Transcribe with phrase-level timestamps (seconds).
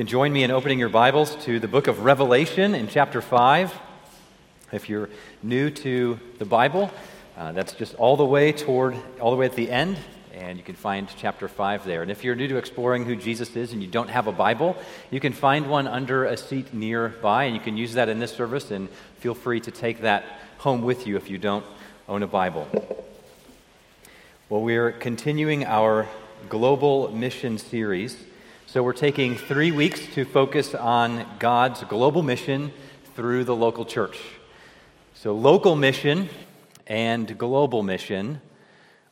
[0.00, 3.78] can join me in opening your Bibles to the book of Revelation in chapter 5.
[4.72, 5.10] If you're
[5.42, 6.90] new to the Bible,
[7.36, 9.98] uh, that's just all the way toward, all the way at the end,
[10.32, 12.00] and you can find chapter 5 there.
[12.00, 14.74] And if you're new to exploring who Jesus is and you don't have a Bible,
[15.10, 18.32] you can find one under a seat nearby, and you can use that in this
[18.32, 18.88] service, and
[19.18, 20.24] feel free to take that
[20.60, 21.66] home with you if you don't
[22.08, 22.66] own a Bible.
[24.48, 26.08] Well, we're continuing our
[26.48, 28.16] global mission series.
[28.72, 32.72] So, we're taking three weeks to focus on God's global mission
[33.16, 34.16] through the local church.
[35.12, 36.28] So, local mission
[36.86, 38.40] and global mission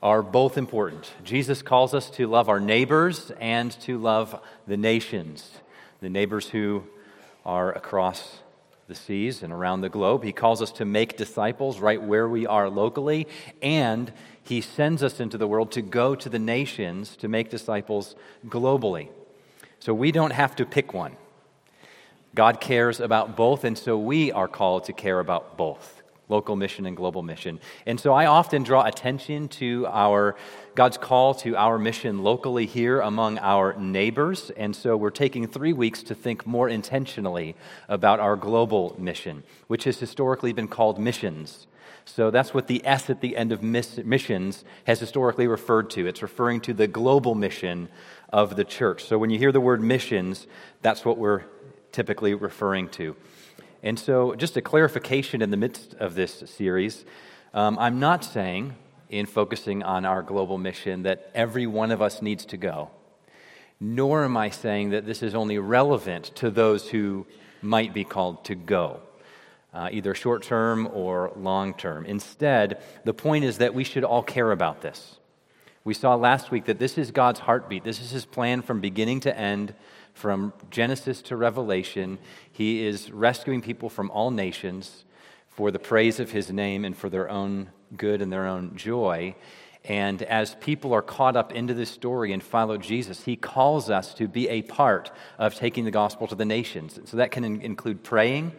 [0.01, 1.11] are both important.
[1.25, 5.51] Jesus calls us to love our neighbors and to love the nations,
[6.01, 6.84] the neighbors who
[7.45, 8.39] are across
[8.87, 10.23] the seas and around the globe.
[10.23, 13.27] He calls us to make disciples right where we are locally,
[13.61, 18.15] and he sends us into the world to go to the nations to make disciples
[18.47, 19.09] globally.
[19.81, 21.17] So we don't have to pick one.
[22.35, 26.85] God cares about both, and so we are called to care about both local mission
[26.85, 27.59] and global mission.
[27.87, 30.37] And so I often draw attention to our
[30.75, 34.51] God's call to our mission locally here among our neighbors.
[34.51, 37.57] And so we're taking 3 weeks to think more intentionally
[37.89, 41.67] about our global mission, which has historically been called missions.
[42.05, 46.07] So that's what the S at the end of missions has historically referred to.
[46.07, 47.89] It's referring to the global mission
[48.31, 49.05] of the church.
[49.05, 50.47] So when you hear the word missions,
[50.83, 51.45] that's what we're
[51.93, 53.17] typically referring to.
[53.83, 57.05] And so, just a clarification in the midst of this series
[57.55, 58.75] um, I'm not saying,
[59.09, 62.91] in focusing on our global mission, that every one of us needs to go,
[63.81, 67.27] nor am I saying that this is only relevant to those who
[67.63, 69.01] might be called to go.
[69.73, 72.05] Uh, either short term or long term.
[72.07, 75.19] Instead, the point is that we should all care about this.
[75.89, 77.83] We saw last week that this is God's heartbeat.
[77.83, 79.72] This is his plan from beginning to end,
[80.12, 82.19] from Genesis to Revelation.
[82.53, 85.06] He is rescuing people from all nations
[85.48, 89.35] for the praise of his name and for their own good and their own joy.
[89.83, 94.13] And as people are caught up into this story and follow Jesus, he calls us
[94.13, 97.01] to be a part of taking the gospel to the nations.
[97.07, 98.52] So that can include praying,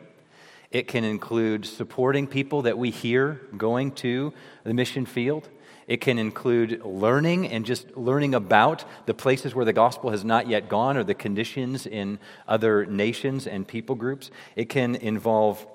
[0.72, 4.34] it can include supporting people that we hear going to
[4.64, 5.48] the mission field.
[5.90, 10.48] It can include learning and just learning about the places where the gospel has not
[10.48, 14.30] yet gone or the conditions in other nations and people groups.
[14.56, 15.66] It can involve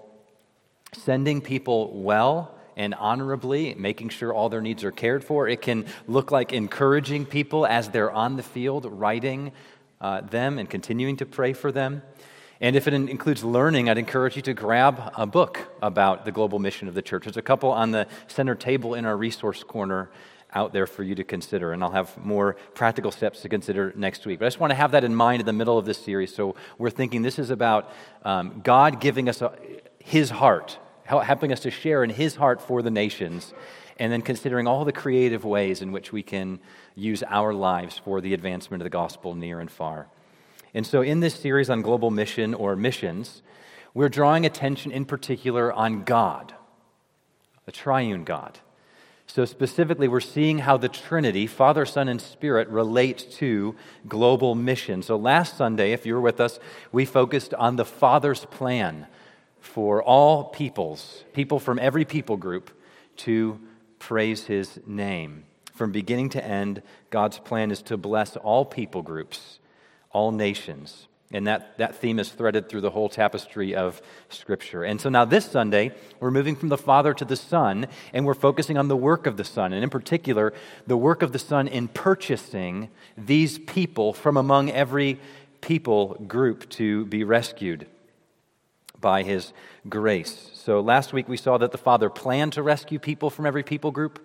[0.93, 5.49] sending people well and honorably, making sure all their needs are cared for.
[5.49, 9.51] It can look like encouraging people as they're on the field, writing
[10.01, 12.03] uh, them and continuing to pray for them.
[12.61, 16.59] And if it includes learning, I'd encourage you to grab a book about the global
[16.59, 17.25] mission of the church.
[17.25, 20.11] There's a couple on the center table in our resource corner
[20.55, 21.73] out there for you to consider.
[21.73, 24.39] And I'll have more practical steps to consider next week.
[24.39, 26.35] But I just want to have that in mind in the middle of this series.
[26.35, 27.91] So we're thinking this is about
[28.25, 29.53] um, God giving us a,
[29.99, 33.53] His heart, helping us to share in His heart for the nations,
[33.99, 36.61] and then considering all the creative ways in which we can
[36.95, 40.07] use our lives for the advancement of the gospel near and far.
[40.75, 43.43] And so, in this series on global mission or missions,
[43.95, 46.53] we're drawing attention in particular on God,
[47.69, 48.59] a triune God.
[49.29, 53.77] So, specifically, we're seeing how the Trinity, Father, Son, and Spirit, relate to
[54.09, 55.01] global mission.
[55.03, 56.59] So, last Sunday, if you were with us,
[56.91, 59.06] we focused on the Father's plan
[59.61, 62.71] for all peoples, people from every people group,
[63.19, 63.61] to
[64.01, 65.45] praise His name.
[65.73, 69.61] From beginning to end, God's plan is to bless all people groups
[70.15, 71.07] all nations.
[71.33, 74.85] And that, that theme is threaded through the whole tapestry of Scripture.
[74.85, 78.35] And so now, this Sunday, we're moving from the Father to the Son, and we're
[78.35, 80.53] focusing on the work of the Son, and in particular,
[80.87, 82.89] the work of the Son in purchasing
[83.19, 85.19] these people from among every
[85.61, 87.87] people group to be rescued
[89.01, 89.53] by His
[89.89, 90.51] grace.
[90.55, 93.91] So last week, we saw that the Father planned to rescue people from every people
[93.91, 94.25] group.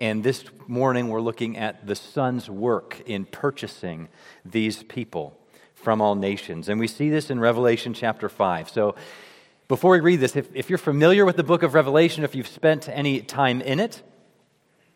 [0.00, 4.08] And this morning, we're looking at the Son's work in purchasing
[4.46, 5.38] these people
[5.74, 6.70] from all nations.
[6.70, 8.70] And we see this in Revelation chapter 5.
[8.70, 8.94] So,
[9.68, 12.48] before we read this, if, if you're familiar with the book of Revelation, if you've
[12.48, 14.02] spent any time in it,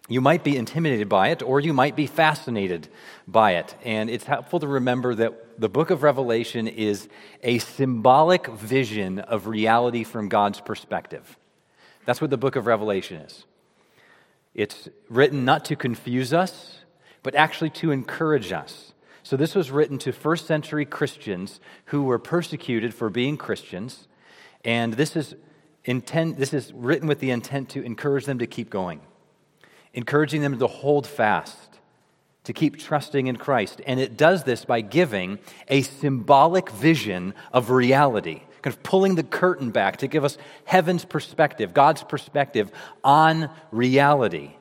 [0.09, 2.89] you might be intimidated by it or you might be fascinated
[3.29, 3.77] by it.
[3.85, 7.09] And it's helpful to remember that the book of Revelation is
[7.43, 11.39] a symbolic vision of reality from God's perspective.
[12.07, 13.45] That's what the book of Revelation is.
[14.55, 16.81] It's written not to confuse us,
[17.23, 18.93] but actually to encourage us.
[19.23, 24.07] So, this was written to first century Christians who were persecuted for being Christians.
[24.65, 25.35] And this is,
[25.85, 29.01] intent, this is written with the intent to encourage them to keep going,
[29.95, 31.75] encouraging them to hold fast
[32.45, 33.81] to keep trusting in Christ.
[33.87, 39.23] And it does this by giving a symbolic vision of reality, kind of pulling the
[39.23, 42.73] curtain back to give us heaven's perspective, God's perspective
[43.05, 44.53] on reality,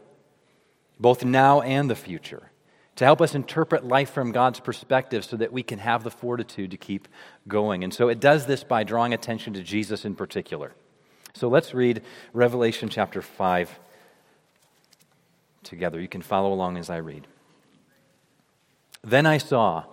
[1.00, 2.52] both now and the future,
[2.98, 6.72] to help us interpret life from God's perspective so that we can have the fortitude
[6.72, 7.08] to keep
[7.48, 7.82] going.
[7.82, 10.74] And so it does this by drawing attention to Jesus in particular.
[11.34, 12.02] So let's read
[12.34, 13.80] Revelation chapter 5
[15.64, 16.02] together.
[16.02, 17.26] You can follow along as I read.
[19.02, 19.86] Then I saw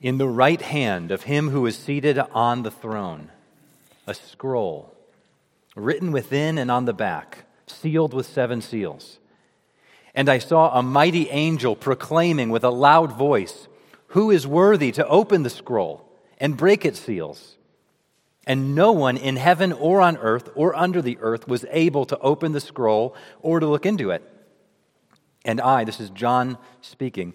[0.00, 3.30] in the right hand of him who is seated on the throne
[4.06, 4.96] a scroll
[5.74, 9.18] written within and on the back, sealed with seven seals.
[10.14, 13.68] And I saw a mighty angel proclaiming with a loud voice,
[14.08, 16.08] Who is worthy to open the scroll
[16.38, 17.56] and break its seals?
[18.46, 22.18] And no one in heaven or on earth or under the earth was able to
[22.20, 24.22] open the scroll or to look into it.
[25.44, 27.34] And I, this is John speaking,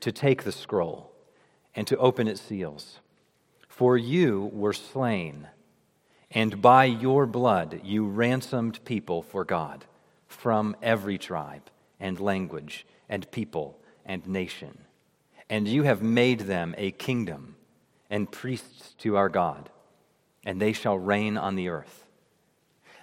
[0.00, 1.12] to take the scroll
[1.74, 2.98] and to open its seals.
[3.68, 5.48] For you were slain,
[6.30, 9.84] and by your blood you ransomed people for God
[10.26, 14.78] from every tribe and language and people and nation.
[15.48, 17.56] And you have made them a kingdom
[18.10, 19.70] and priests to our God,
[20.44, 22.07] and they shall reign on the earth.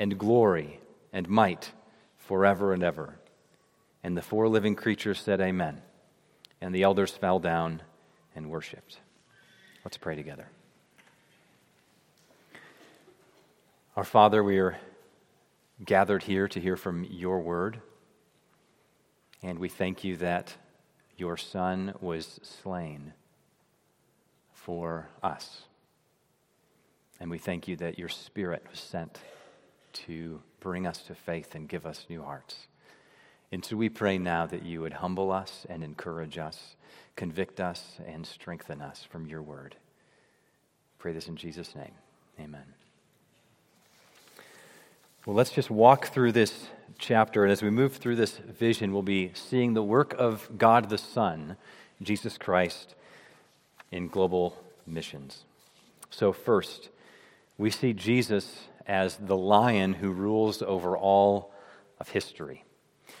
[0.00, 0.80] and glory
[1.12, 1.72] and might
[2.16, 3.18] forever and ever.
[4.02, 5.82] And the four living creatures said, Amen.
[6.58, 7.82] And the elders fell down
[8.34, 8.98] and worshiped.
[9.84, 10.48] Let's pray together.
[13.94, 14.78] Our Father, we are
[15.84, 17.82] gathered here to hear from your word.
[19.42, 20.56] And we thank you that
[21.18, 23.12] your Son was slain
[24.54, 25.64] for us.
[27.18, 29.18] And we thank you that your Spirit was sent
[29.92, 32.66] to bring us to faith and give us new hearts.
[33.52, 36.76] And so we pray now that you would humble us and encourage us,
[37.16, 39.76] convict us and strengthen us from your word.
[40.98, 41.92] Pray this in Jesus' name.
[42.38, 42.74] Amen.
[45.26, 46.68] Well, let's just walk through this
[46.98, 47.42] chapter.
[47.42, 50.98] And as we move through this vision, we'll be seeing the work of God the
[50.98, 51.56] Son,
[52.00, 52.94] Jesus Christ,
[53.90, 54.56] in global
[54.86, 55.44] missions.
[56.10, 56.88] So, first,
[57.58, 61.54] we see Jesus as the lion who rules over all
[62.00, 62.64] of history.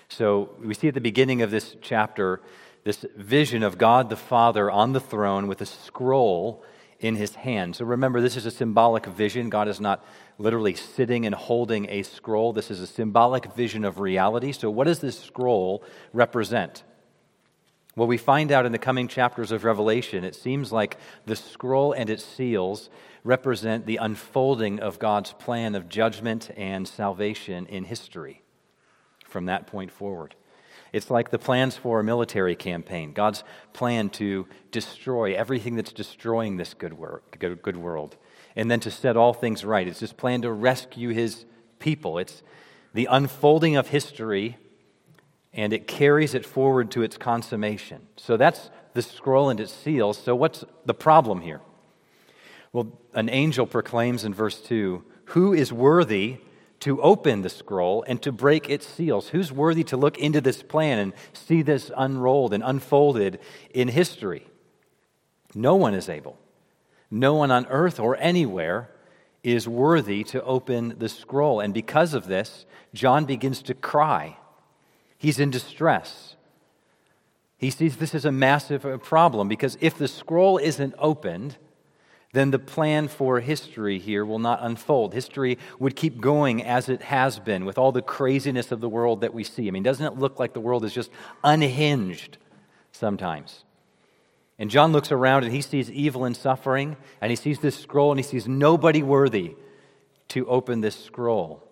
[0.08, 2.40] So we see at the beginning of this chapter
[2.82, 6.64] this vision of God the Father on the throne with a scroll
[6.98, 7.76] in his hand.
[7.76, 9.48] So remember, this is a symbolic vision.
[9.48, 10.04] God is not
[10.38, 12.52] literally sitting and holding a scroll.
[12.52, 14.50] This is a symbolic vision of reality.
[14.50, 16.82] So, what does this scroll represent?
[18.00, 21.92] Well, we find out in the coming chapters of Revelation, it seems like the scroll
[21.92, 22.88] and its seals
[23.24, 28.40] represent the unfolding of God's plan of judgment and salvation in history
[29.26, 30.34] from that point forward.
[30.94, 36.56] It's like the plans for a military campaign, God's plan to destroy everything that's destroying
[36.56, 36.96] this good,
[37.38, 38.16] good, good world,
[38.56, 39.86] and then to set all things right.
[39.86, 41.44] It's this plan to rescue his
[41.78, 42.16] people.
[42.16, 42.42] It's
[42.94, 44.56] the unfolding of history,
[45.52, 48.06] and it carries it forward to its consummation.
[48.16, 50.18] So that's the scroll and its seals.
[50.18, 51.60] So, what's the problem here?
[52.72, 56.38] Well, an angel proclaims in verse 2 Who is worthy
[56.80, 59.28] to open the scroll and to break its seals?
[59.28, 63.40] Who's worthy to look into this plan and see this unrolled and unfolded
[63.74, 64.46] in history?
[65.54, 66.38] No one is able.
[67.10, 68.90] No one on earth or anywhere
[69.42, 71.60] is worthy to open the scroll.
[71.60, 74.36] And because of this, John begins to cry.
[75.20, 76.34] He's in distress.
[77.58, 81.58] He sees this as a massive problem because if the scroll isn't opened,
[82.32, 85.12] then the plan for history here will not unfold.
[85.12, 89.20] History would keep going as it has been with all the craziness of the world
[89.20, 89.68] that we see.
[89.68, 91.10] I mean, doesn't it look like the world is just
[91.44, 92.38] unhinged
[92.90, 93.64] sometimes?
[94.58, 98.10] And John looks around and he sees evil and suffering, and he sees this scroll
[98.10, 99.54] and he sees nobody worthy
[100.28, 101.62] to open this scroll.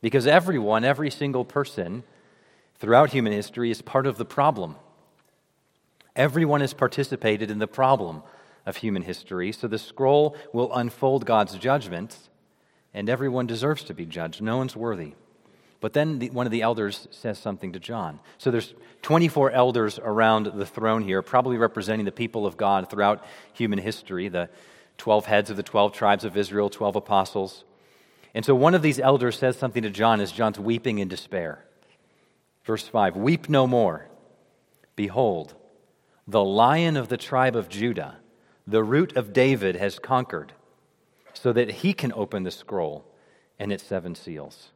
[0.00, 2.02] Because everyone, every single person
[2.78, 4.76] throughout human history is part of the problem.
[6.14, 8.22] Everyone has participated in the problem
[8.64, 12.16] of human history, so the scroll will unfold God's judgment,
[12.94, 14.40] and everyone deserves to be judged.
[14.40, 15.14] No one's worthy.
[15.80, 18.18] But then the, one of the elders says something to John.
[18.38, 23.24] So there's 24 elders around the throne here, probably representing the people of God throughout
[23.52, 24.48] human history, the
[24.98, 27.64] 12 heads of the 12 tribes of Israel, 12 apostles.
[28.34, 31.65] And so one of these elders says something to John as John's weeping in despair.
[32.66, 34.08] Verse 5 Weep no more.
[34.96, 35.54] Behold,
[36.26, 38.16] the lion of the tribe of Judah,
[38.66, 40.52] the root of David, has conquered,
[41.32, 43.04] so that he can open the scroll
[43.58, 44.72] and its seven seals.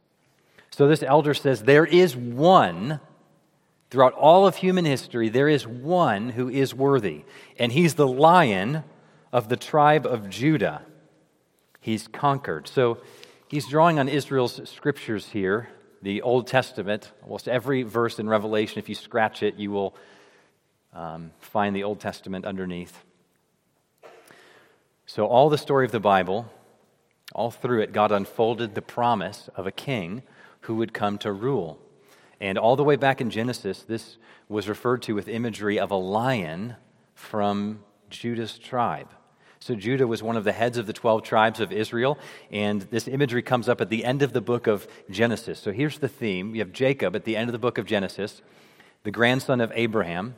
[0.69, 3.01] So this elder says there is one,
[3.89, 7.25] throughout all of human history, there is one who is worthy,
[7.59, 8.85] and he's the lion
[9.33, 10.83] of the tribe of Judah.
[11.81, 12.69] He's conquered.
[12.69, 12.99] So
[13.49, 15.67] he's drawing on Israel's scriptures here,
[16.01, 17.11] the Old Testament.
[17.23, 19.95] Almost every verse in Revelation, if you scratch it, you will
[20.93, 23.03] um, find the Old Testament underneath.
[25.05, 26.51] So, all the story of the Bible,
[27.33, 30.23] all through it, God unfolded the promise of a king
[30.61, 31.79] who would come to rule.
[32.39, 34.17] And all the way back in Genesis, this
[34.49, 36.75] was referred to with imagery of a lion
[37.13, 39.09] from Judah's tribe.
[39.61, 42.17] So Judah was one of the heads of the 12 tribes of Israel,
[42.49, 45.59] and this imagery comes up at the end of the book of Genesis.
[45.59, 48.41] So here's the theme you have Jacob at the end of the book of Genesis,
[49.03, 50.33] the grandson of Abraham,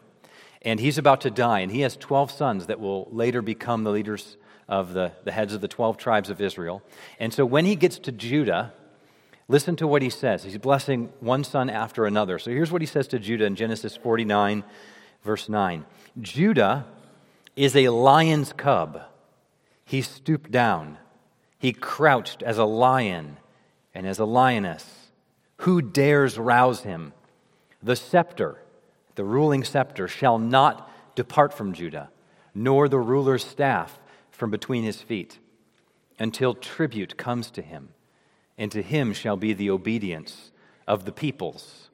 [0.62, 3.92] and he's about to die, and he has 12 sons that will later become the
[3.92, 4.36] leaders
[4.68, 6.82] of the, the heads of the 12 tribes of Israel.
[7.18, 8.74] And so when he gets to Judah,
[9.50, 10.44] Listen to what he says.
[10.44, 12.40] He's blessing one son after another.
[12.40, 14.64] So here's what he says to Judah in Genesis 49,
[15.22, 15.86] verse 9
[16.22, 16.86] Judah
[17.56, 19.02] is a lion's cub.
[19.86, 20.98] He stooped down,
[21.58, 23.38] he crouched as a lion
[23.94, 25.12] and as a lioness.
[25.58, 27.14] Who dares rouse him?
[27.82, 28.62] The scepter,
[29.16, 32.10] the ruling scepter, shall not depart from Judah,
[32.56, 34.00] nor the ruler's staff
[34.32, 35.40] from between his feet,
[36.20, 37.90] until tribute comes to him
[38.58, 40.52] and to him shall be the obedience
[40.88, 41.90] of the peoples.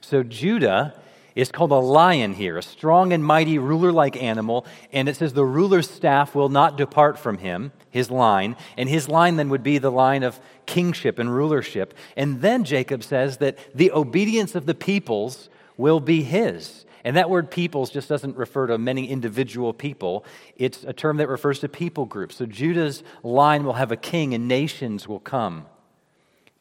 [0.00, 1.00] So Judah
[1.36, 4.66] is called a lion here, a strong and mighty ruler like animal.
[4.92, 8.56] And it says the ruler's staff will not depart from him, his line.
[8.76, 11.94] And his line then would be the line of kingship and rulership.
[12.16, 16.86] And then Jacob says that the obedience of the peoples will be his.
[17.04, 20.24] And that word peoples just doesn't refer to many individual people.
[20.56, 22.34] It's a term that refers to people groups.
[22.36, 25.66] So Judah's line will have a king and nations will come.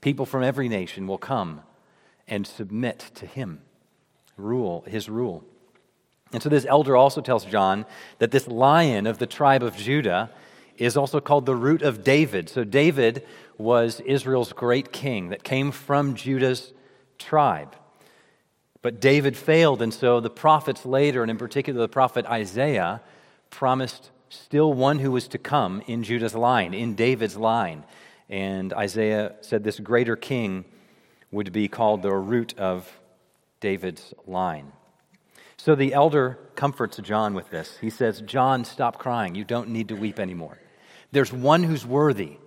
[0.02, 1.62] People from every nation will come
[2.28, 3.62] and submit to him,
[4.38, 5.44] rule, his rule.
[6.32, 7.86] And so this elder also tells John
[8.20, 10.32] that this lion of the tribe of Judah
[10.78, 12.50] is also called the root of David.
[12.50, 13.26] So David
[13.58, 16.74] was Israel's great king that came from Judah's
[17.18, 17.76] tribe.
[18.82, 23.02] But David failed, and so the prophets later, and in particular the prophet Isaiah,
[23.50, 27.86] promised still one who was to come in Judah's line, in David's line.
[28.30, 30.66] And Isaiah said this greater king
[31.32, 32.92] would be called the root of
[33.66, 34.72] David's line.
[35.58, 37.80] So the elder comforts John with this.
[37.82, 39.34] He says, John, stop crying.
[39.34, 40.60] You don't need to weep anymore.
[41.12, 42.38] There's one who's worthy,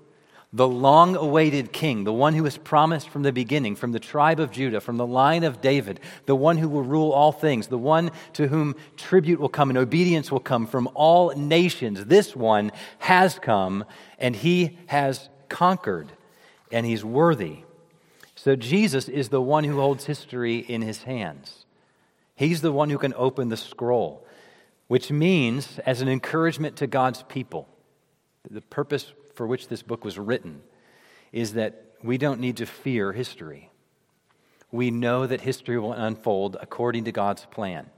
[0.53, 4.39] the long awaited king, the one who was promised from the beginning, from the tribe
[4.39, 7.77] of Judah, from the line of David, the one who will rule all things, the
[7.77, 12.05] one to whom tribute will come and obedience will come from all nations.
[12.05, 13.85] This one has come,
[14.21, 16.13] and he has conquered
[16.71, 17.65] and he's worthy.
[18.41, 21.67] So Jesus is the one who holds history in his hands.
[22.37, 24.25] He's the one who can open the scroll,
[24.87, 27.69] which means, as an encouragement to God's people,
[28.49, 30.63] the purpose for which this book was written
[31.33, 33.73] is that we don't need to fear history.
[34.71, 37.91] We know that history will unfold according to God's plan.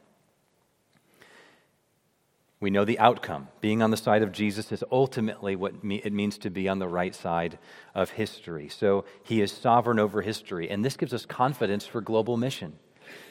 [2.61, 3.49] We know the outcome.
[3.61, 6.89] Being on the side of Jesus is ultimately what it means to be on the
[6.89, 7.59] right side
[7.95, 8.69] of history.
[8.69, 10.69] So he is sovereign over history.
[10.69, 12.79] And this gives us confidence for global mission.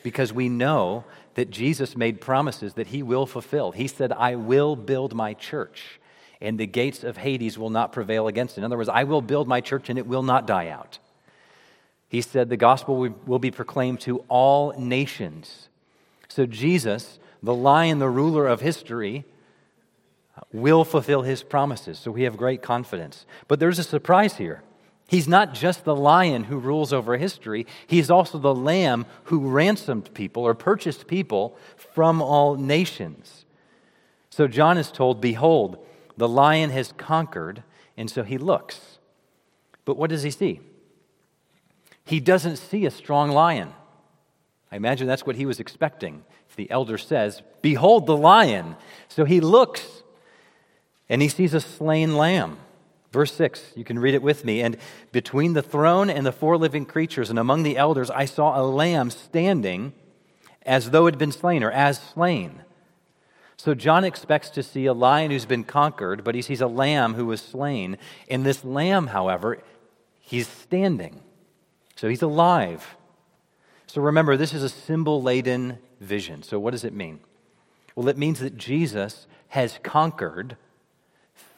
[0.04, 1.04] because we know
[1.36, 3.72] that Jesus made promises that he will fulfill.
[3.72, 6.00] He said, I will build my church,
[6.42, 8.62] and the gates of Hades will not prevail against it.
[8.62, 11.00] In other words, I will build my church, and it will not die out.
[12.08, 15.70] He said, The gospel will be proclaimed to all nations.
[16.28, 19.26] So Jesus, the lion, the ruler of history,
[20.52, 22.00] will fulfill his promises.
[22.00, 23.26] So we have great confidence.
[23.48, 24.64] But there's a surprise here.
[25.08, 30.14] He's not just the lion who rules over history, he's also the lamb who ransomed
[30.14, 33.46] people or purchased people from all nations.
[34.30, 35.84] So John is told, Behold,
[36.16, 37.64] the lion has conquered,
[37.98, 39.00] and so he looks.
[39.84, 40.60] But what does he see?
[42.06, 43.74] He doesn't see a strong lion.
[44.72, 46.24] I imagine that's what he was expecting.
[46.56, 48.76] The elder says, Behold the lion.
[49.08, 50.04] So he looks
[51.08, 52.58] and he sees a slain lamb.
[53.12, 54.62] Verse 6, you can read it with me.
[54.62, 54.78] And
[55.12, 58.62] between the throne and the four living creatures and among the elders, I saw a
[58.62, 59.94] lamb standing
[60.64, 62.62] as though it had been slain or as slain.
[63.58, 67.16] So John expects to see a lion who's been conquered, but he sees a lamb
[67.16, 67.98] who was slain.
[68.30, 69.58] And this lamb, however,
[70.20, 71.22] he's standing.
[71.96, 72.96] So he's alive.
[73.90, 76.44] So remember, this is a symbol laden vision.
[76.44, 77.22] So what does it mean?
[77.96, 80.58] Well, it means that Jesus has conquered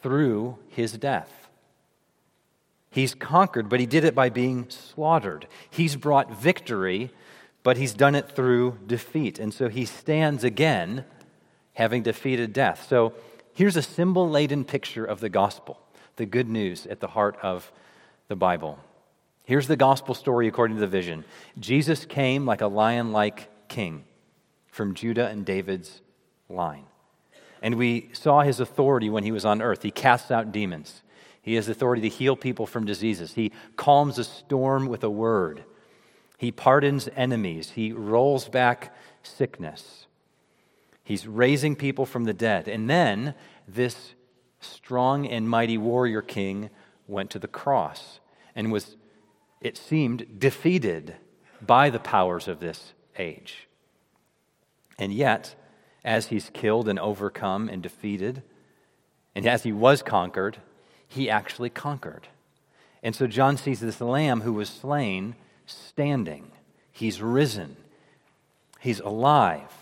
[0.02, 1.50] through his death.
[2.88, 5.46] He's conquered, but he did it by being slaughtered.
[5.68, 7.10] He's brought victory,
[7.62, 9.38] but he's done it through defeat.
[9.38, 11.04] And so he stands again,
[11.74, 12.86] having defeated death.
[12.88, 13.12] So
[13.52, 15.80] here's a symbol laden picture of the gospel,
[16.16, 17.70] the good news at the heart of
[18.28, 18.78] the Bible.
[19.44, 21.24] Here's the gospel story according to the vision
[21.58, 24.04] Jesus came like a lion like king
[24.68, 26.00] from Judah and David's
[26.48, 26.84] line.
[27.60, 29.82] And we saw his authority when he was on earth.
[29.82, 31.02] He casts out demons.
[31.40, 33.34] He has authority to heal people from diseases.
[33.34, 35.64] He calms a storm with a word.
[36.38, 37.70] He pardons enemies.
[37.70, 40.06] He rolls back sickness.
[41.04, 42.68] He's raising people from the dead.
[42.68, 43.34] And then
[43.66, 44.14] this
[44.60, 46.70] strong and mighty warrior king
[47.08, 48.20] went to the cross
[48.54, 48.96] and was,
[49.62, 51.14] it seemed, defeated
[51.64, 53.68] by the powers of this age.
[54.98, 55.54] And yet,
[56.04, 58.42] as he's killed and overcome and defeated,
[59.34, 60.58] and as he was conquered,
[61.08, 62.28] he actually conquered.
[63.02, 66.52] And so John sees this lamb who was slain standing.
[66.90, 67.76] He's risen.
[68.80, 69.72] He's alive.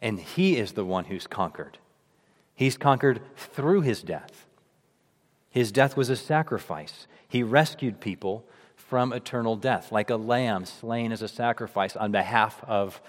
[0.00, 1.78] And he is the one who's conquered.
[2.54, 4.46] He's conquered through his death.
[5.50, 7.06] His death was a sacrifice.
[7.28, 8.44] He rescued people
[8.88, 13.00] from eternal death, like a lamb slain as a sacrifice on behalf of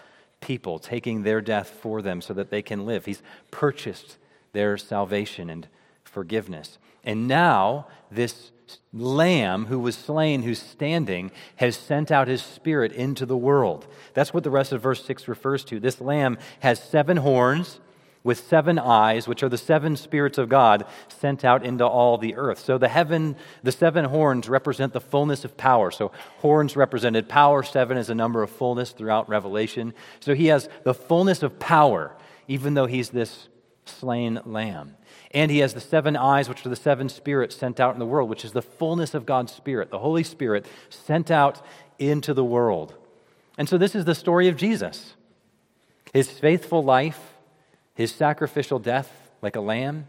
[0.41, 3.05] people, taking their death for them so that they can live.
[3.05, 4.17] He's purchased
[4.53, 5.67] their salvation and
[6.03, 6.77] forgiveness.
[7.03, 8.51] And now, this
[8.93, 13.85] lamb who was slain, who's standing, has sent out his spirit into the world.
[14.13, 15.79] That's what the rest of verse 6 refers to.
[15.79, 17.79] This lamb has seven horns
[18.25, 22.35] with seven eyes, which are the seven spirits of God sent out into all the
[22.35, 22.57] earth.
[22.57, 25.91] So the heaven, the seven horns represent the fullness of power.
[25.91, 29.93] So horns represented power, seven is a number of fullness throughout Revelation.
[30.21, 33.47] So he has the fullness of power, even though he's this
[33.85, 34.97] slain lamb.
[35.29, 38.07] And he has the seven eyes, which are the seven spirits sent out in the
[38.07, 41.63] world, which is the fullness of God's Spirit, the Holy Spirit sent out
[41.99, 42.95] into the world.
[43.55, 45.13] And so this is the story of Jesus
[46.11, 47.34] his faithful life,
[47.95, 50.07] his sacrificial death like a lamb,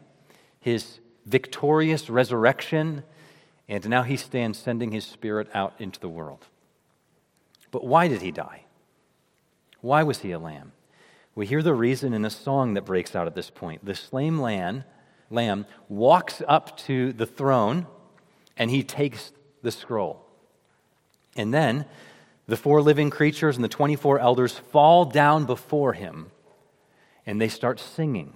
[0.60, 3.02] his victorious resurrection,
[3.68, 6.46] and now he stands sending his Spirit out into the world.
[7.70, 8.64] But why did he die?
[9.80, 10.72] Why was he a lamb?
[11.34, 13.84] We hear the reason in a song that breaks out at this point.
[13.84, 14.84] The slain lamb
[15.30, 17.86] lamb, walks up to the throne
[18.56, 20.24] and he takes the scroll.
[21.36, 21.86] And then
[22.46, 26.30] the four living creatures and the 24 elders fall down before him
[27.26, 28.34] and they start singing.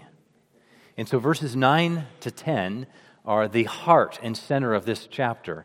[0.97, 2.87] And so verses 9 to 10
[3.25, 5.65] are the heart and center of this chapter.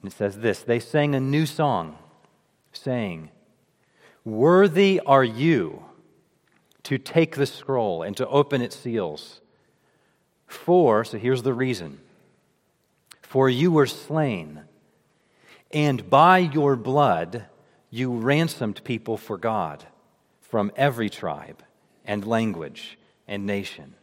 [0.00, 1.98] And it says this They sang a new song,
[2.72, 3.30] saying,
[4.24, 5.84] Worthy are you
[6.84, 9.40] to take the scroll and to open its seals.
[10.46, 12.00] For, so here's the reason
[13.22, 14.60] for you were slain,
[15.70, 17.46] and by your blood
[17.88, 19.86] you ransomed people for God
[20.40, 21.62] from every tribe
[22.04, 23.94] and language and nation.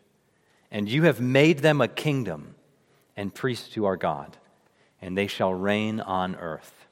[0.72, 2.56] And you have made them a kingdom
[3.18, 4.38] and priests to our God,
[5.02, 6.88] and they shall reign on earth.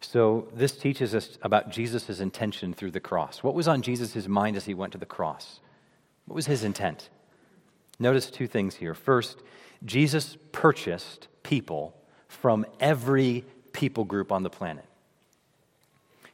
[0.00, 3.42] So, this teaches us about Jesus' intention through the cross.
[3.42, 5.60] What was on Jesus' mind as he went to the cross?
[6.26, 7.08] What was his intent?
[7.98, 8.94] Notice two things here.
[8.94, 9.42] First,
[9.84, 11.96] Jesus purchased people
[12.28, 14.84] from every people group on the planet.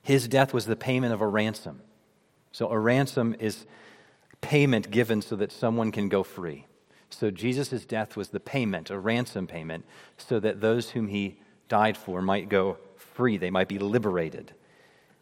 [0.03, 1.81] His death was the payment of a ransom.
[2.53, 3.67] So a ransom is
[4.41, 6.67] payment given so that someone can go free.
[7.11, 9.85] So Jesus' death was the payment, a ransom payment,
[10.17, 11.39] so that those whom he
[11.69, 14.53] died for might go free, they might be liberated.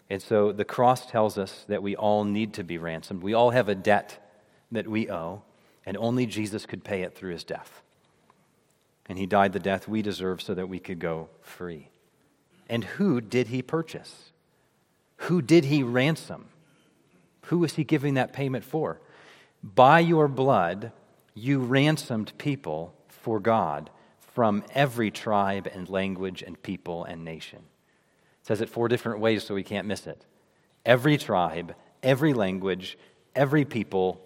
[0.08, 3.22] And so the cross tells us that we all need to be ransomed.
[3.22, 4.18] We all have a debt
[4.72, 5.42] that we owe,
[5.86, 7.82] and only Jesus could pay it through his death.
[9.06, 11.88] And he died the death we deserve so that we could go free.
[12.68, 14.30] And who did he purchase?
[15.16, 16.49] Who did he ransom?
[17.50, 19.00] Who was he giving that payment for?
[19.60, 20.92] By your blood,
[21.34, 27.58] you ransomed people for God from every tribe and language and people and nation.
[27.58, 30.24] It says it four different ways so we can't miss it.
[30.86, 32.96] Every tribe, every language,
[33.34, 34.20] every people,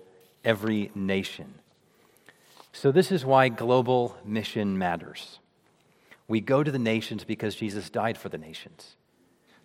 [0.45, 1.55] every nation.
[2.75, 5.39] So, this is why global mission matters.
[6.29, 8.97] We go to the nations because Jesus died for the nations.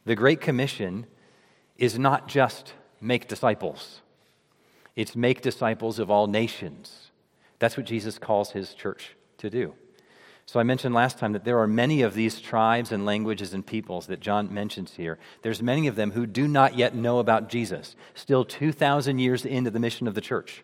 [0.06, 1.08] The Great Commission
[1.78, 4.02] is not just make disciples,
[4.96, 7.12] it's make disciples of all nations.
[7.60, 9.74] That's what Jesus calls his church to do.
[10.46, 13.64] So I mentioned last time that there are many of these tribes and languages and
[13.64, 15.20] peoples that John mentions here.
[15.44, 19.70] There's many of them who do not yet know about Jesus, still 2,000 years into
[19.70, 20.64] the mission of the church.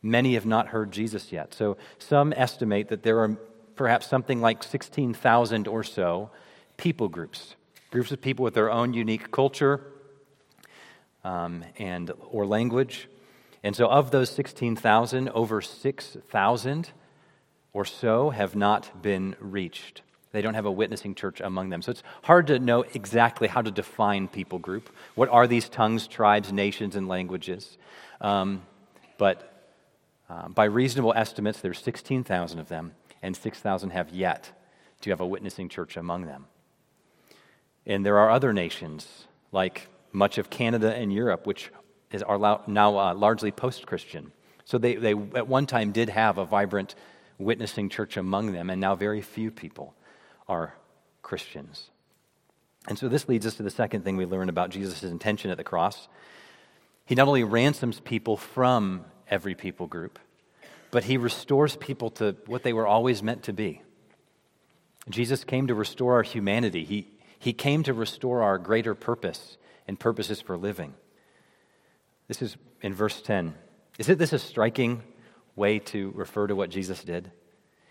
[0.00, 1.52] Many have not heard Jesus yet.
[1.52, 3.36] So some estimate that there are
[3.76, 6.30] perhaps something like 16,000 or so
[6.78, 7.54] people groups,
[7.90, 9.92] groups of people with their own unique culture
[11.24, 13.08] um, and or language.
[13.62, 16.90] And so of those 16,000, over 6,000
[17.72, 20.02] or so have not been reached.
[20.32, 21.82] They don't have a witnessing church among them.
[21.82, 24.88] So it's hard to know exactly how to define people group.
[25.14, 27.76] What are these tongues, tribes, nations, and languages?
[28.20, 28.62] Um,
[29.18, 29.70] but
[30.30, 34.50] uh, by reasonable estimates, there's 16,000 of them, and 6,000 have yet
[35.02, 36.46] to have a witnessing church among them.
[37.84, 41.70] And there are other nations, like much of Canada and Europe, which
[42.10, 44.32] is, are now uh, largely post Christian.
[44.64, 46.94] So they, they at one time did have a vibrant
[47.38, 49.94] witnessing church among them, and now very few people
[50.48, 50.74] are
[51.22, 51.90] Christians.
[52.88, 55.56] And so this leads us to the second thing we learn about Jesus' intention at
[55.56, 56.08] the cross.
[57.06, 60.18] He not only ransoms people from every people group,
[60.90, 63.82] but he restores people to what they were always meant to be.
[65.08, 66.84] Jesus came to restore our humanity.
[66.84, 70.94] He, he came to restore our greater purpose and purposes for living.
[72.28, 73.54] This is in verse 10.
[73.98, 75.02] Isn't this a striking
[75.56, 77.30] way to refer to what Jesus did.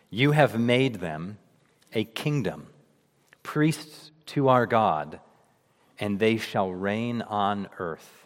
[0.10, 1.38] You have made them
[1.94, 2.68] a kingdom,
[3.44, 5.20] priests to our God,
[6.00, 8.26] and they shall reign on earth.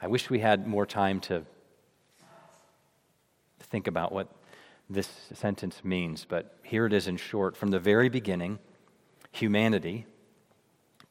[0.00, 1.44] I wish we had more time to
[3.60, 4.28] think about what
[4.90, 7.56] this sentence means, but here it is in short.
[7.56, 8.58] From the very beginning,
[9.30, 10.06] humanity,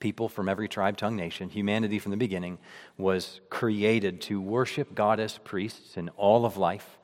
[0.03, 2.57] people from every tribe, tongue, nation, humanity from the beginning
[2.97, 6.97] was created to worship God as priests in all of life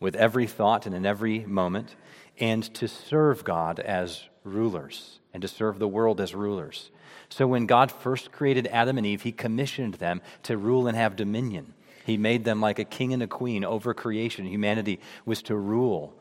[0.00, 1.94] with every thought and in every moment,
[2.40, 6.90] and to serve God as rulers and to serve the world as rulers.
[7.28, 11.14] So when God first created Adam and Eve, he commissioned them to rule and have
[11.14, 11.74] dominion.
[12.04, 14.46] He made them like a king and a queen over creation.
[14.46, 16.12] Humanity was to rule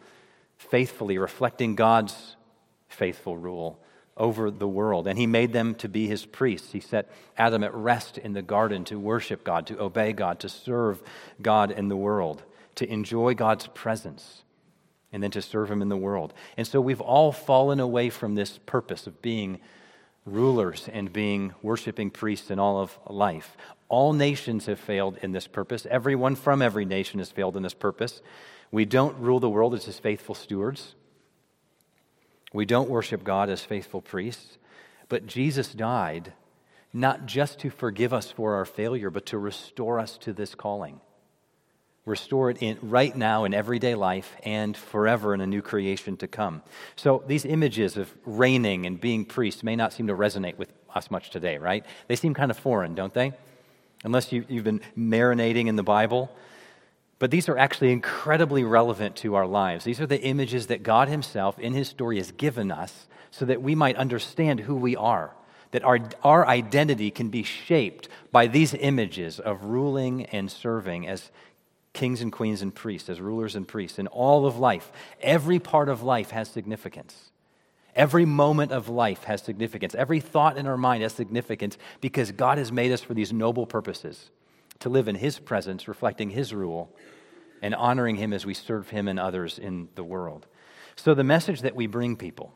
[0.55, 2.35] faithfully, reflecting God's
[2.87, 3.79] faithful rule
[4.15, 5.07] over the world.
[5.07, 6.71] And he made them to be his priests.
[6.71, 10.49] He set Adam at rest in the garden to worship God, to obey God, to
[10.49, 11.01] serve
[11.41, 12.43] God in the world
[12.75, 14.43] to enjoy God's presence
[15.11, 16.33] and then to serve Him in the world.
[16.57, 19.59] And so we've all fallen away from this purpose of being
[20.25, 23.55] rulers and being worshiping priests in all of life.
[23.89, 25.85] All nations have failed in this purpose.
[25.89, 28.21] Everyone from every nation has failed in this purpose.
[28.71, 30.95] We don't rule the world as His faithful stewards.
[32.53, 34.57] We don't worship God as faithful priests.
[35.09, 36.33] But Jesus died
[36.93, 41.01] not just to forgive us for our failure, but to restore us to this calling
[42.05, 46.27] restore it in, right now in everyday life and forever in a new creation to
[46.27, 46.61] come.
[46.95, 51.09] So these images of reigning and being priests may not seem to resonate with us
[51.09, 51.85] much today, right?
[52.07, 53.33] They seem kind of foreign, don't they?
[54.03, 56.29] Unless you, you've been marinating in the Bible.
[57.23, 59.85] But these are actually incredibly relevant to our lives.
[59.85, 63.61] These are the images that God Himself in His story has given us so that
[63.61, 65.33] we might understand who we are
[65.71, 71.31] that our, our identity can be shaped by these images of ruling and serving as
[71.93, 74.91] kings and queens and priests, as rulers and priests, in all of life.
[75.21, 77.31] Every part of life has significance.
[77.95, 79.95] Every moment of life has significance.
[79.95, 83.65] Every thought in our mind has significance because God has made us for these noble
[83.65, 84.29] purposes
[84.79, 86.93] to live in His presence, reflecting His rule,
[87.63, 90.45] and honoring Him as we serve Him and others in the world.
[90.97, 92.53] So, the message that we bring people,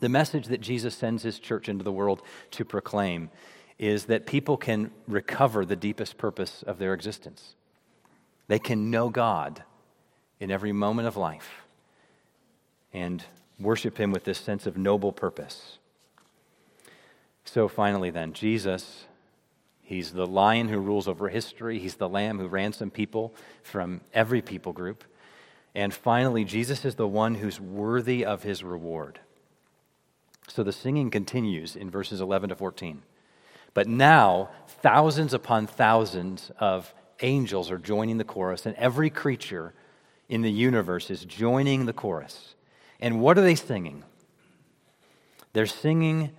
[0.00, 3.30] The message that Jesus sends his church into the world to proclaim
[3.78, 7.54] is that people can recover the deepest purpose of their existence.
[8.48, 9.62] They can know God
[10.40, 11.62] in every moment of life
[12.92, 13.24] and
[13.58, 15.78] worship him with this sense of noble purpose.
[17.44, 19.06] So finally, then, Jesus,
[19.84, 24.42] he's the lion who rules over history, he's the lamb who ransomed people from every
[24.42, 25.04] people group.
[25.74, 29.20] And finally, Jesus is the one who's worthy of his reward.
[30.48, 33.02] So the singing continues in verses 11 to 14.
[33.72, 39.74] But now, thousands upon thousands of angels are joining the chorus, and every creature
[40.28, 42.54] in the universe is joining the chorus.
[43.00, 44.04] And what are they singing?
[45.52, 46.30] They're singing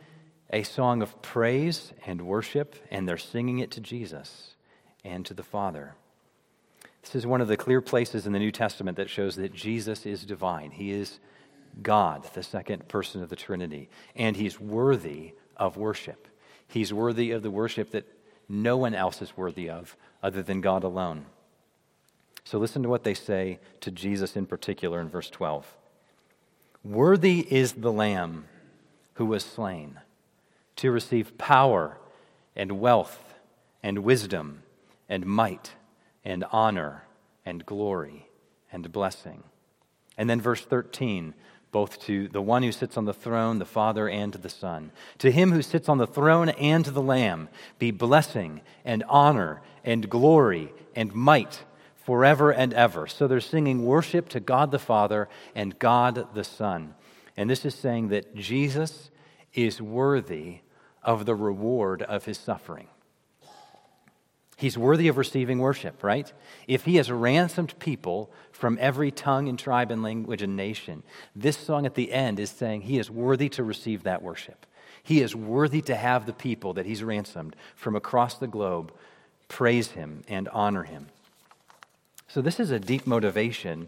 [0.51, 4.55] a song of praise and worship, and they're singing it to Jesus
[5.03, 5.95] and to the Father.
[7.01, 10.05] This is one of the clear places in the New Testament that shows that Jesus
[10.05, 10.71] is divine.
[10.71, 11.19] He is
[11.81, 16.27] God, the second person of the Trinity, and he's worthy of worship.
[16.67, 18.07] He's worthy of the worship that
[18.47, 21.25] no one else is worthy of other than God alone.
[22.43, 25.65] So listen to what they say to Jesus in particular in verse 12.
[26.83, 28.45] Worthy is the Lamb
[29.15, 29.99] who was slain
[30.77, 31.97] to receive power
[32.55, 33.33] and wealth
[33.83, 34.63] and wisdom
[35.07, 35.73] and might
[36.23, 37.03] and honor
[37.45, 38.27] and glory
[38.71, 39.43] and blessing.
[40.17, 41.33] And then verse 13
[41.75, 44.91] both to the one who sits on the throne, the Father, and the Son.
[45.17, 50.09] To him who sits on the throne and the Lamb be blessing and honor and
[50.09, 51.65] glory and might
[51.97, 53.07] forever and ever.
[53.07, 56.95] So they're singing worship to God the Father and God the Son.
[57.35, 59.11] And this is saying that Jesus
[59.55, 60.59] is worthy
[61.03, 62.87] of the reward of his suffering.
[64.57, 66.31] He's worthy of receiving worship, right?
[66.67, 71.03] If he has ransomed people from every tongue and tribe and language and nation,
[71.35, 74.65] this song at the end is saying he is worthy to receive that worship.
[75.03, 78.93] He is worthy to have the people that he's ransomed from across the globe
[79.47, 81.07] praise him and honor him.
[82.27, 83.87] So, this is a deep motivation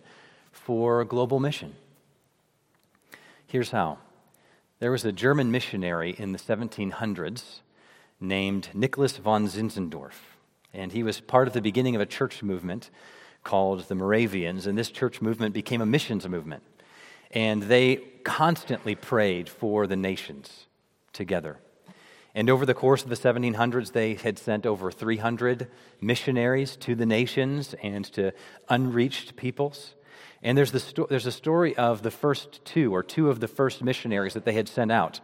[0.51, 1.75] for global mission.
[3.47, 3.97] Here's how
[4.79, 7.61] there was a German missionary in the 1700s
[8.19, 10.35] named Nicholas von Zinzendorf.
[10.73, 12.89] And he was part of the beginning of a church movement
[13.43, 14.67] called the Moravians.
[14.67, 16.63] And this church movement became a missions movement.
[17.31, 20.67] And they constantly prayed for the nations
[21.13, 21.57] together.
[22.35, 25.67] And over the course of the 1700s, they had sent over 300
[25.99, 28.31] missionaries to the nations and to
[28.69, 29.95] unreached peoples.
[30.47, 33.49] And there's, the sto- there's a story of the first two, or two of the
[33.49, 35.19] first missionaries that they had sent out.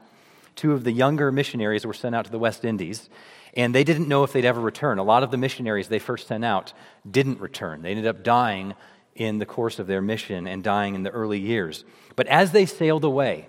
[0.58, 3.10] Two of the younger missionaries were sent out to the West Indies,
[3.54, 4.98] and they didn't know if they'd ever return.
[4.98, 6.74] A lot of the missionaries they first sent out
[7.10, 7.84] didn't return.
[7.84, 8.74] They ended up dying
[9.16, 11.86] in the course of their mission and dying in the early years.
[12.18, 13.48] But as they sailed away,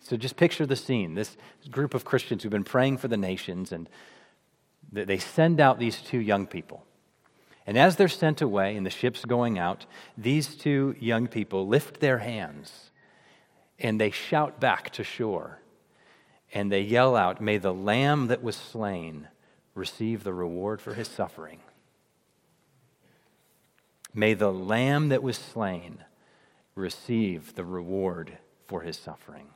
[0.00, 1.36] so just picture the scene this
[1.70, 3.90] group of Christians who've been praying for the nations, and
[4.90, 6.86] they send out these two young people.
[7.66, 9.86] And as they're sent away and the ship's going out,
[10.18, 12.90] these two young people lift their hands
[13.78, 15.60] and they shout back to shore
[16.52, 19.28] and they yell out, May the lamb that was slain
[19.74, 21.60] receive the reward for his suffering.
[24.14, 26.04] May the lamb that was slain
[26.74, 29.48] receive the reward for his suffering.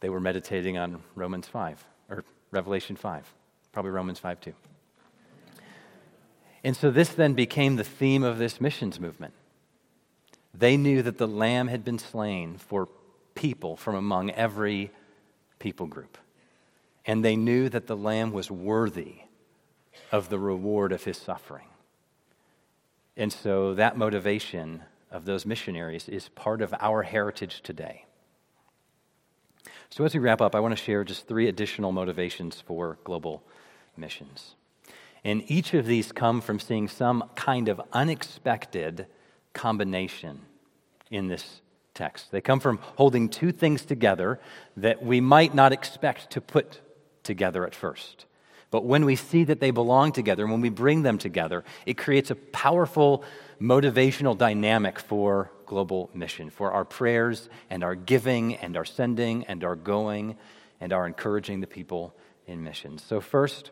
[0.00, 3.34] They were meditating on Romans 5, or Revelation 5,
[3.72, 4.54] probably Romans 5 too.
[6.64, 9.34] And so this then became the theme of this missions movement.
[10.54, 12.88] They knew that the lamb had been slain for
[13.34, 14.90] people from among every
[15.58, 16.18] people group.
[17.04, 19.22] And they knew that the Lamb was worthy
[20.10, 21.66] of the reward of his suffering.
[23.16, 28.06] And so that motivation of those missionaries is part of our heritage today.
[29.90, 33.42] So, as we wrap up, I want to share just three additional motivations for global
[33.94, 34.54] missions.
[35.24, 39.06] And each of these come from seeing some kind of unexpected
[39.52, 40.40] combination
[41.10, 41.60] in this
[41.94, 42.32] text.
[42.32, 44.40] They come from holding two things together
[44.76, 46.80] that we might not expect to put
[47.22, 48.26] together at first.
[48.70, 52.30] But when we see that they belong together, when we bring them together, it creates
[52.30, 53.22] a powerful
[53.60, 59.62] motivational dynamic for global mission, for our prayers and our giving and our sending and
[59.62, 60.38] our going
[60.80, 62.14] and our encouraging the people
[62.46, 63.02] in missions.
[63.02, 63.70] So, first,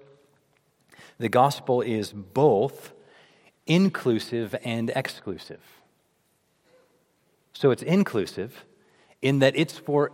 [1.19, 2.93] the gospel is both
[3.67, 5.61] inclusive and exclusive.
[7.53, 8.65] So it's inclusive
[9.23, 10.13] in that it's for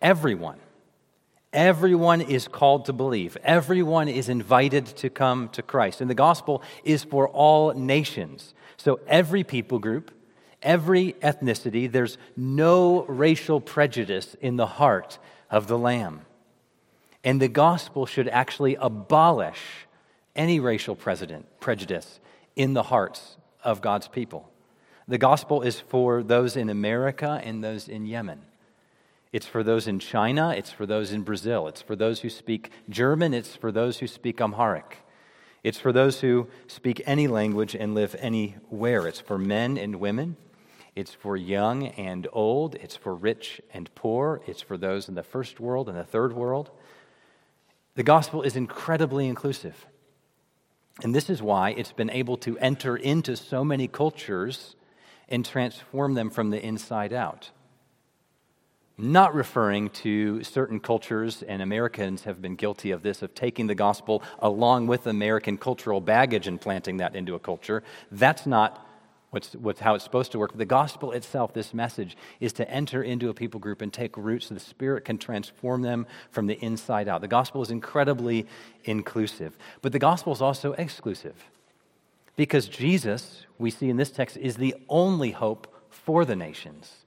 [0.00, 0.58] everyone.
[1.52, 3.36] Everyone is called to believe.
[3.42, 6.00] Everyone is invited to come to Christ.
[6.00, 8.54] And the gospel is for all nations.
[8.76, 10.10] So every people group,
[10.62, 11.90] every ethnicity.
[11.90, 15.18] There's no racial prejudice in the heart
[15.50, 16.22] of the Lamb.
[17.24, 19.85] And the gospel should actually abolish
[20.36, 22.20] any racial prejudice
[22.54, 24.50] in the hearts of God's people.
[25.08, 28.42] The gospel is for those in America and those in Yemen.
[29.32, 32.70] It's for those in China, it's for those in Brazil, it's for those who speak
[32.88, 34.98] German, it's for those who speak Amharic.
[35.62, 39.04] It's for those who speak any language and live anywhere.
[39.08, 40.36] It's for men and women.
[40.94, 42.76] It's for young and old.
[42.76, 44.40] It's for rich and poor.
[44.46, 46.70] It's for those in the first world and the third world.
[47.96, 49.86] The gospel is incredibly inclusive.
[51.02, 54.76] And this is why it's been able to enter into so many cultures
[55.28, 57.50] and transform them from the inside out.
[58.98, 63.74] Not referring to certain cultures, and Americans have been guilty of this, of taking the
[63.74, 67.82] gospel along with American cultural baggage and planting that into a culture.
[68.10, 68.85] That's not
[69.36, 70.56] what's, what's how it's supposed to work.
[70.56, 74.44] The gospel itself, this message, is to enter into a people group and take root
[74.44, 77.20] so the Spirit can transform them from the inside out.
[77.20, 78.46] The gospel is incredibly
[78.84, 81.34] inclusive, but the gospel is also exclusive
[82.34, 87.04] because Jesus, we see in this text, is the only hope for the nations.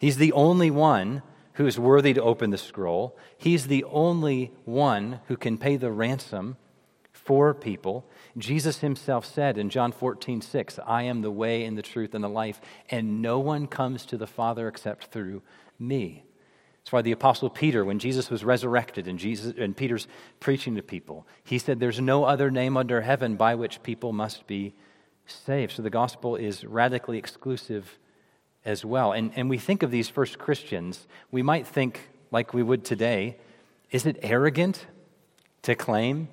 [0.00, 3.16] He's the only one who is worthy to open the scroll.
[3.38, 6.56] He's the only one who can pay the ransom
[7.26, 8.06] for people.
[8.38, 12.22] Jesus himself said in John 14, 6, I am the way and the truth and
[12.22, 15.42] the life, and no one comes to the Father except through
[15.78, 16.22] me.
[16.78, 20.06] That's why the Apostle Peter, when Jesus was resurrected and, Jesus, and Peter's
[20.38, 24.46] preaching to people, he said, There's no other name under heaven by which people must
[24.46, 24.72] be
[25.26, 25.72] saved.
[25.72, 27.98] So the gospel is radically exclusive
[28.64, 29.10] as well.
[29.10, 33.36] And, and we think of these first Christians, we might think, like we would today,
[33.90, 34.86] is it arrogant
[35.62, 36.28] to claim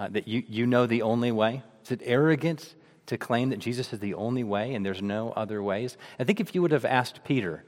[0.00, 1.62] uh, that you, you know the only way?
[1.84, 5.62] Is it arrogant to claim that Jesus is the only way and there's no other
[5.62, 5.98] ways?
[6.18, 7.64] I think if you would have asked Peter,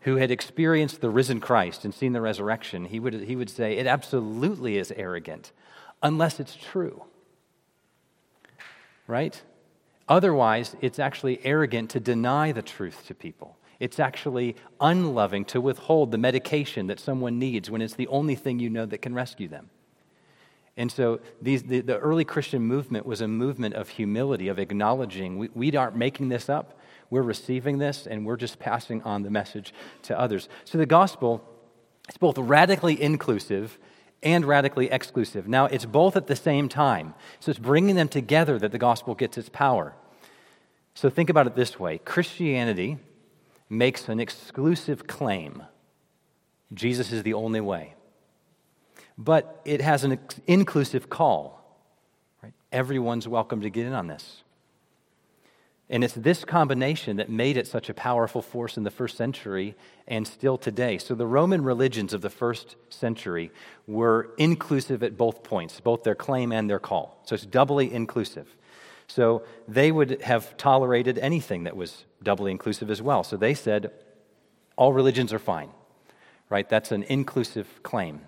[0.00, 3.76] who had experienced the risen Christ and seen the resurrection, he would, he would say,
[3.76, 5.52] It absolutely is arrogant,
[6.02, 7.04] unless it's true.
[9.06, 9.40] Right?
[10.08, 13.56] Otherwise, it's actually arrogant to deny the truth to people.
[13.78, 18.58] It's actually unloving to withhold the medication that someone needs when it's the only thing
[18.58, 19.70] you know that can rescue them.
[20.76, 25.38] And so these, the, the, early Christian movement was a movement of humility, of acknowledging
[25.38, 29.30] we, we aren't making this up, we're receiving this, and we're just passing on the
[29.30, 30.48] message to others.
[30.64, 31.42] So the gospel
[32.08, 33.78] is both radically inclusive
[34.22, 35.48] and radically exclusive.
[35.48, 37.14] Now, it's both at the same time.
[37.40, 39.94] So it's bringing them together that the gospel gets its power.
[40.94, 42.98] So think about it this way Christianity
[43.68, 45.62] makes an exclusive claim
[46.72, 47.94] Jesus is the only way
[49.18, 51.62] but it has an inclusive call.
[52.42, 52.52] Right?
[52.72, 54.42] Everyone's welcome to get in on this.
[55.88, 59.76] And it's this combination that made it such a powerful force in the first century
[60.08, 60.98] and still today.
[60.98, 63.52] So the Roman religions of the first century
[63.86, 67.20] were inclusive at both points, both their claim and their call.
[67.24, 68.48] So it's doubly inclusive.
[69.06, 73.22] So they would have tolerated anything that was doubly inclusive as well.
[73.22, 73.92] So they said,
[74.74, 75.70] all religions are fine,
[76.50, 76.68] right?
[76.68, 78.22] That's an inclusive claim.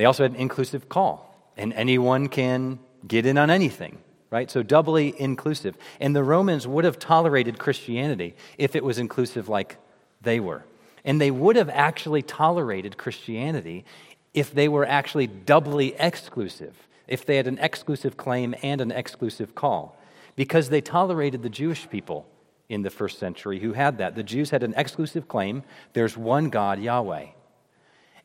[0.00, 3.98] They also had an inclusive call, and anyone can get in on anything,
[4.30, 4.50] right?
[4.50, 5.76] So doubly inclusive.
[6.00, 9.76] And the Romans would have tolerated Christianity if it was inclusive like
[10.22, 10.64] they were.
[11.04, 13.84] And they would have actually tolerated Christianity
[14.32, 19.54] if they were actually doubly exclusive, if they had an exclusive claim and an exclusive
[19.54, 19.98] call,
[20.34, 22.26] because they tolerated the Jewish people
[22.70, 24.14] in the first century who had that.
[24.14, 27.26] The Jews had an exclusive claim there's one God, Yahweh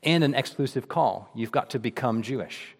[0.05, 2.75] and an exclusive call you've got to become Jewish.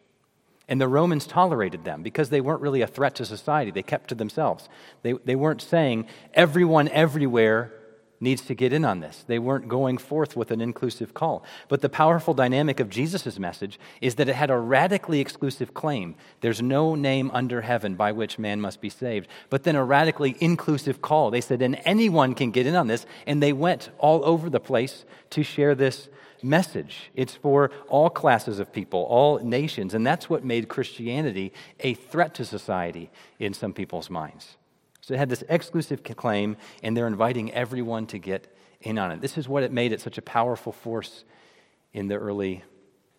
[0.68, 3.70] And the Romans tolerated them because they weren't really a threat to society.
[3.70, 4.68] They kept to themselves.
[5.04, 7.72] They, they weren't saying everyone everywhere
[8.20, 9.24] needs to get in on this.
[9.28, 11.44] They weren't going forth with an inclusive call.
[11.68, 16.16] But the powerful dynamic of Jesus' message is that it had a radically exclusive claim.
[16.42, 19.28] There's no name under heaven by which man must be saved.
[19.50, 21.30] But then a radically inclusive call.
[21.30, 23.06] They said, and anyone can get in on this.
[23.28, 26.08] And they went all over the place to share this
[26.46, 27.12] message.
[27.16, 32.36] It's for all classes of people, all nations, and that's what made Christianity a threat
[32.36, 33.10] to society
[33.40, 34.58] in some people's minds.
[35.02, 39.22] So it had this exclusive claim, and they're inviting everyone to get in on it.
[39.22, 41.26] This is what it made it such a powerful force
[41.94, 42.64] in the early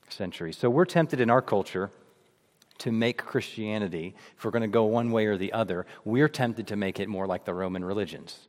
[0.08, 0.56] centuries.
[0.56, 1.90] So we're tempted in our culture
[2.78, 6.66] to make Christianity, if we're going to go one way or the other, we're tempted
[6.68, 8.48] to make it more like the Roman religions.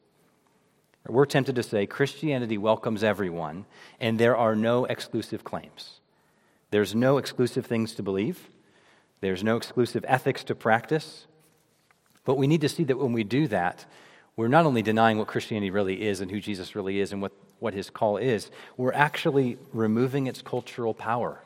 [1.10, 3.66] We're tempted to say Christianity welcomes everyone,
[4.00, 6.00] and there are no exclusive claims.
[6.72, 8.50] There's no exclusive things to believe,
[9.22, 11.26] there's no exclusive ethics to practice.
[12.24, 13.86] But we need to see that when we do that,
[14.36, 17.32] we're not only denying what Christianity really is and who Jesus really is and what,
[17.60, 21.42] what his call is, we're actually removing its cultural power.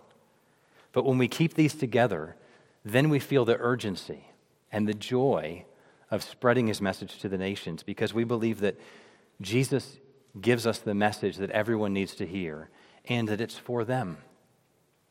[0.92, 2.36] But when we keep these together,
[2.84, 4.26] then we feel the urgency
[4.72, 5.66] and the joy
[6.10, 8.76] of spreading his message to the nations because we believe that
[9.42, 9.98] Jesus
[10.40, 12.70] gives us the message that everyone needs to hear
[13.06, 14.18] and that it's for them.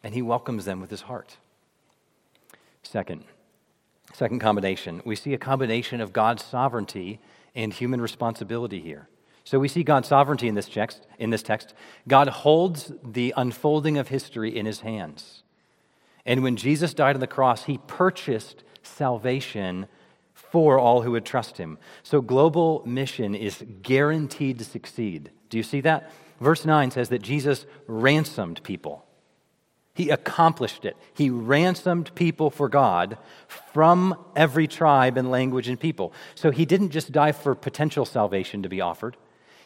[0.03, 1.37] And he welcomes them with his heart.
[2.83, 3.25] Second,
[4.15, 7.21] second combination, we see a combination of God's sovereignty
[7.55, 9.09] and human responsibility here.
[9.45, 11.07] So we see God's sovereignty in this text.
[11.19, 11.75] In this text,
[12.07, 15.43] God holds the unfolding of history in his hands.
[16.25, 19.87] And when Jesus died on the cross, he purchased salvation
[20.51, 21.79] for all who would trust him.
[22.03, 25.31] So global mission is guaranteed to succeed.
[25.49, 26.11] Do you see that?
[26.41, 29.05] Verse 9 says that Jesus ransomed people.
[29.95, 30.97] He accomplished it.
[31.13, 33.19] He ransomed people for God
[33.73, 36.13] from every tribe and language and people.
[36.35, 39.17] So he didn't just die for potential salvation to be offered.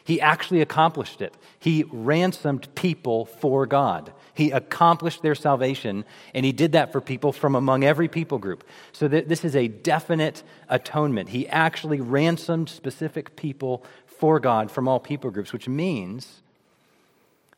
[0.05, 1.33] He actually accomplished it.
[1.59, 4.13] He ransomed people for God.
[4.35, 8.63] He accomplished their salvation, and he did that for people from among every people group.
[8.91, 11.29] So this is a definite atonement.
[11.29, 16.41] He actually ransomed specific people for God from all people groups, which means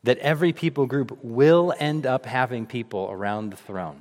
[0.04, 4.00] that every people group will end up having people around the throne,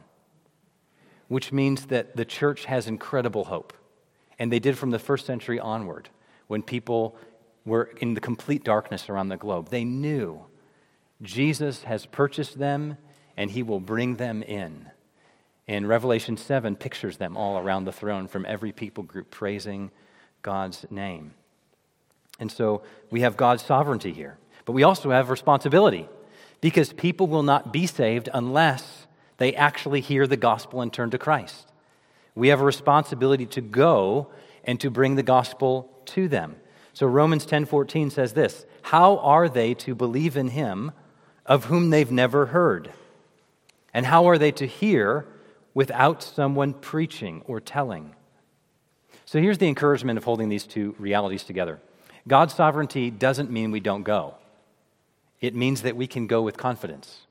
[1.28, 3.74] which means that the church has incredible hope.
[4.40, 6.08] And they did from the first century onward
[6.48, 7.18] when people
[7.68, 9.70] were in the complete darkness around the globe.
[9.70, 10.46] They knew
[11.22, 12.98] Jesus has purchased them
[13.36, 14.90] and he will bring them in.
[15.68, 19.92] And Revelation 7 pictures them all around the throne from every people group praising
[20.42, 21.34] God's name.
[22.40, 26.08] And so we have God's sovereignty here, but we also have responsibility
[26.62, 29.08] because people will not be saved unless
[29.38, 31.72] they actually hear the gospel and turn to Christ.
[32.34, 34.30] We have a responsibility to go
[34.64, 36.56] and to bring the gospel to them.
[36.98, 40.94] So Romans 10:14 says this, "How are they to believe in him
[41.46, 42.92] of whom they've never heard?
[43.94, 45.28] And how are they to hear
[45.76, 48.16] without someone preaching or telling?"
[49.26, 51.80] So here's the encouragement of holding these two realities together.
[52.28, 54.34] God's sovereignty doesn't mean we don't go.
[55.40, 57.28] It means that we can go with confidence.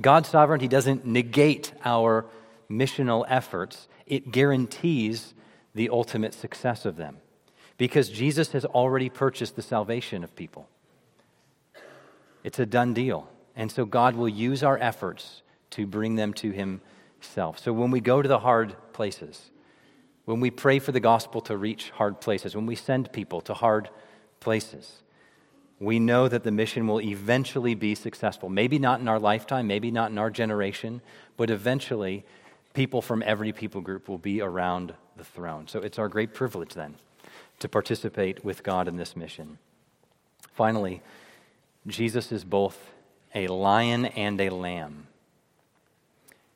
[0.00, 2.26] God's sovereignty doesn't negate our
[2.70, 5.34] missional efforts, it guarantees
[5.74, 7.16] the ultimate success of them
[7.80, 10.68] because Jesus has already purchased the salvation of people.
[12.44, 13.26] It's a done deal.
[13.56, 17.58] And so God will use our efforts to bring them to Himself.
[17.58, 19.50] So when we go to the hard places,
[20.26, 23.54] when we pray for the gospel to reach hard places, when we send people to
[23.54, 23.88] hard
[24.40, 25.02] places,
[25.78, 28.50] we know that the mission will eventually be successful.
[28.50, 31.00] Maybe not in our lifetime, maybe not in our generation,
[31.38, 32.26] but eventually
[32.74, 35.66] people from every people group will be around the throne.
[35.66, 36.96] So it's our great privilege then
[37.60, 39.58] to participate with God in this mission.
[40.52, 41.02] Finally,
[41.86, 42.90] Jesus is both
[43.34, 45.06] a lion and a lamb.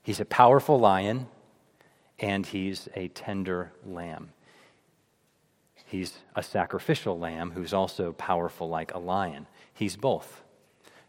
[0.02, 1.28] He's a powerful lion
[2.18, 4.30] and he's a tender lamb.
[5.86, 9.46] He's a sacrificial lamb who's also powerful like a lion.
[9.72, 10.42] He's both,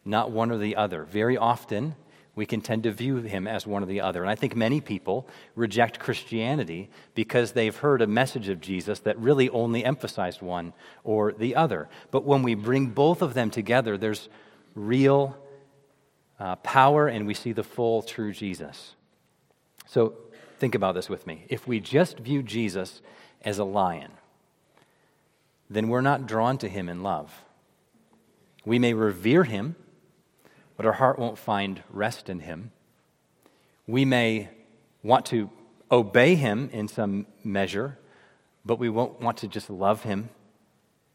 [0.04, 1.04] not one or the other.
[1.04, 1.96] Very often,
[2.36, 4.22] we can tend to view him as one or the other.
[4.22, 9.18] And I think many people reject Christianity because they've heard a message of Jesus that
[9.18, 10.74] really only emphasized one
[11.06, 11.88] or the other.
[12.12, 14.28] But when we bring both of them together, there's
[14.76, 15.38] real
[16.38, 18.96] uh, power and we see the full, true Jesus.
[19.88, 20.16] So
[20.60, 21.46] think about this with me.
[21.48, 23.02] If we just view Jesus
[23.44, 24.12] as a lion,
[25.70, 27.44] then we're not drawn to him in love.
[28.66, 29.78] We may revere him
[30.78, 32.72] but our heart won't find rest in Him.
[33.88, 34.50] We may
[35.04, 35.50] want to
[35.92, 37.98] obey Him in some measure,
[38.66, 40.30] but we won't want to just love Him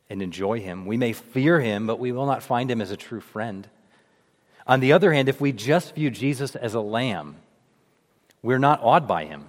[0.08, 0.86] and enjoy Him.
[0.86, 3.68] We may fear Him, but we will not find Him as a true friend.
[4.66, 7.36] On the other hand, if we just view Jesus as a lamb,
[8.42, 9.46] we're not awed by Him.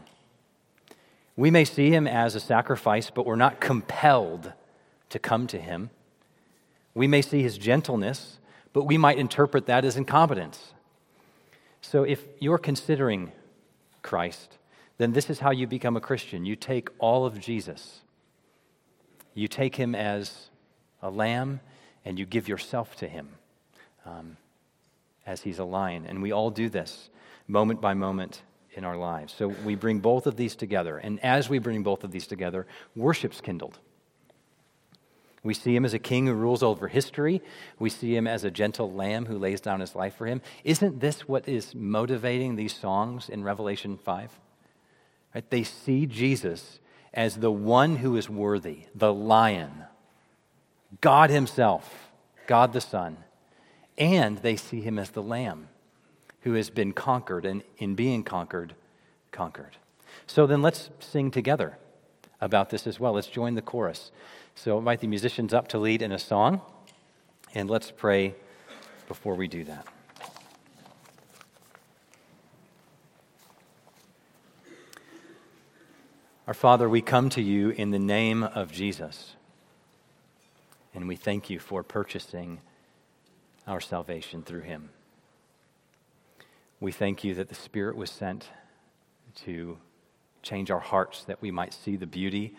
[1.36, 4.54] We may see Him as a sacrifice, but we're not compelled
[5.10, 5.90] to come to Him.
[6.94, 8.38] We may see His gentleness,
[8.74, 10.74] but we might interpret that as incompetence.
[11.82, 13.32] So if you're considering
[14.02, 14.58] Christ,
[14.98, 16.46] then this is how you become a Christian.
[16.46, 18.02] You take all of Jesus,
[19.34, 20.50] you take him as
[21.02, 21.60] a lamb,
[22.06, 23.30] and you give yourself to him
[24.06, 24.38] um,
[25.26, 26.06] as he's a lion.
[26.08, 27.10] And we all do this
[27.48, 28.42] moment by moment
[28.74, 29.34] in our lives.
[29.34, 30.98] So we bring both of these together.
[30.98, 32.66] And as we bring both of these together,
[32.96, 33.80] worship's kindled.
[35.44, 37.42] We see him as a king who rules over history.
[37.80, 40.42] We see him as a gentle lamb who lays down his life for him.
[40.64, 44.32] Isn't this what is motivating these songs in Revelation 5?
[45.34, 45.50] Right?
[45.50, 46.80] They see Jesus
[47.14, 49.86] as the one who is worthy, the lion,
[51.02, 52.12] God Himself,
[52.48, 53.18] God the Son,
[53.98, 55.68] and they see Him as the lamb
[56.42, 58.76] who has been conquered and in being conquered,
[59.32, 59.78] conquered.
[60.26, 61.78] So then let's sing together
[62.40, 63.14] about this as well.
[63.14, 64.12] Let's join the chorus.
[64.56, 66.62] So invite the musicians up to lead in a song,
[67.56, 68.36] and let's pray
[69.08, 69.88] before we do that.
[76.48, 79.36] Our Father, we come to you in the name of Jesus,
[80.94, 82.60] and we thank you for purchasing
[83.66, 84.90] our salvation through him.
[86.80, 88.50] We thank you that the Spirit was sent
[89.46, 89.78] to
[90.44, 92.56] change our hearts that we might see the beauty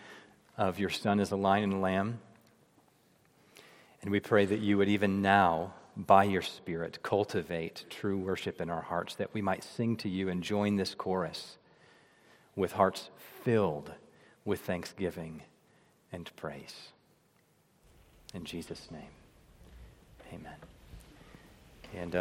[0.57, 2.19] of your Son as a lion and lamb.
[4.01, 8.69] And we pray that you would even now, by your Spirit, cultivate true worship in
[8.69, 11.57] our hearts, that we might sing to you and join this chorus
[12.55, 13.09] with hearts
[13.43, 13.91] filled
[14.45, 15.41] with thanksgiving
[16.11, 16.89] and praise.
[18.33, 19.01] In Jesus' name,
[20.33, 20.55] amen.
[21.95, 22.19] And uh,